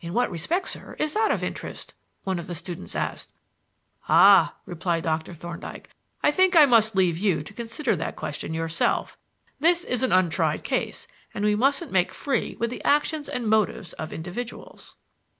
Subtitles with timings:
[0.00, 3.32] "In what respect, sir, is it of interest?" one of the students asked.
[4.08, 5.34] "Ah," replied Dr.
[5.34, 5.90] Thorndyke,
[6.22, 9.18] "I think I must leave you to consider that question yourself.
[9.58, 13.92] This is an untried case, and we mustn't make free with the actions and motives
[13.94, 14.94] of individuals."